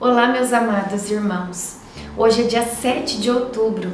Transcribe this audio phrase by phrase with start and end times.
[0.00, 1.78] Olá, meus amados irmãos.
[2.16, 3.90] Hoje é dia 7 de outubro,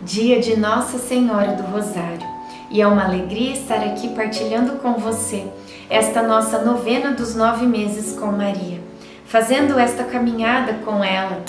[0.00, 2.24] dia de Nossa Senhora do Rosário,
[2.70, 5.48] e é uma alegria estar aqui partilhando com você
[5.90, 8.80] esta nossa novena dos nove meses com Maria,
[9.26, 11.42] fazendo esta caminhada com ela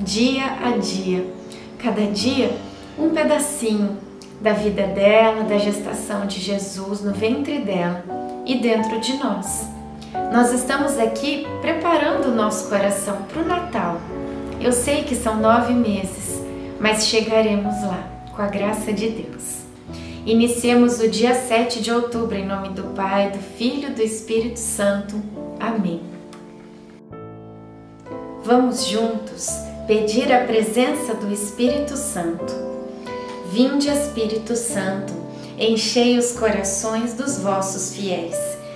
[0.00, 1.32] dia a dia,
[1.78, 2.50] cada dia
[2.98, 3.96] um pedacinho
[4.40, 8.04] da vida dela, da gestação de Jesus no ventre dela
[8.44, 9.75] e dentro de nós.
[10.12, 14.00] Nós estamos aqui preparando o nosso coração para o Natal.
[14.60, 16.40] Eu sei que são nove meses,
[16.80, 19.64] mas chegaremos lá, com a graça de Deus.
[20.24, 24.58] Iniciemos o dia 7 de outubro, em nome do Pai, do Filho e do Espírito
[24.58, 25.20] Santo.
[25.58, 26.02] Amém.
[28.44, 29.48] Vamos juntos
[29.86, 32.52] pedir a presença do Espírito Santo.
[33.52, 35.12] Vinde, Espírito Santo,
[35.58, 38.55] enchei os corações dos vossos fiéis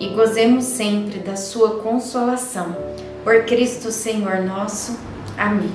[0.00, 2.74] e gozemos sempre da sua consolação
[3.22, 4.98] por Cristo Senhor nosso.
[5.36, 5.70] Amém.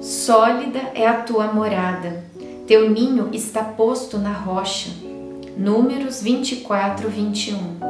[0.00, 2.24] Sólida é a tua morada,
[2.66, 4.90] teu ninho está posto na rocha.
[5.56, 7.80] Números 24, 21.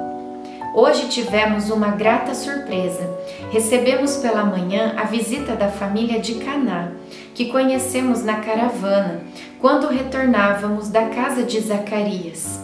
[0.75, 3.19] Hoje tivemos uma grata surpresa.
[3.51, 6.93] Recebemos pela manhã a visita da família de Caná,
[7.35, 9.21] que conhecemos na caravana,
[9.61, 12.59] quando retornávamos da casa de Zacarias.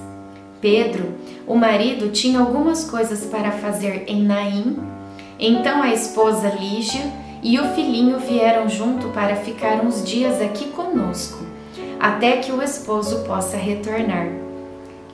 [0.61, 1.15] Pedro,
[1.47, 4.79] o marido, tinha algumas coisas para fazer em Naim,
[5.39, 7.03] então a esposa Lígia
[7.43, 11.45] e o filhinho vieram junto para ficar uns dias aqui conosco,
[12.01, 14.29] até que o esposo possa retornar.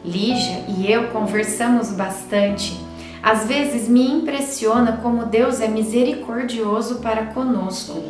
[0.04, 2.80] Lígia e eu conversamos bastante.
[3.20, 8.02] Às vezes me impressiona como Deus é misericordioso para conosco.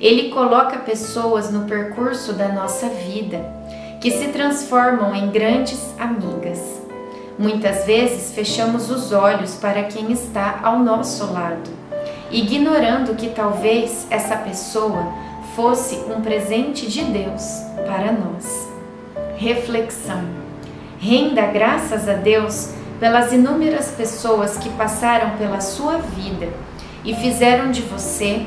[0.00, 3.44] Ele coloca pessoas no percurso da nossa vida
[4.00, 6.60] que se transformam em grandes amigas.
[7.36, 11.70] Muitas vezes fechamos os olhos para quem está ao nosso lado,
[12.30, 15.12] ignorando que talvez essa pessoa
[15.56, 17.42] fosse um presente de Deus
[17.86, 18.68] para nós.
[19.36, 20.22] Reflexão:
[21.00, 22.70] renda graças a Deus
[23.00, 26.48] pelas inúmeras pessoas que passaram pela sua vida
[27.04, 28.46] e fizeram de você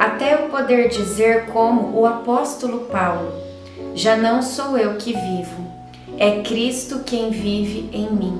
[0.00, 3.32] até eu poder dizer, como o apóstolo Paulo:
[3.94, 5.70] Já não sou eu que vivo
[6.20, 8.38] é Cristo quem vive em mim.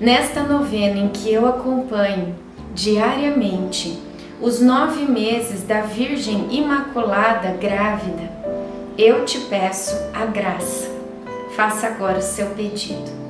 [0.00, 2.34] Nesta novena em que eu acompanho
[2.74, 3.96] diariamente
[4.40, 8.28] os nove meses da Virgem Imaculada grávida,
[8.98, 10.90] eu te peço a graça.
[11.54, 13.29] Faça agora o seu pedido.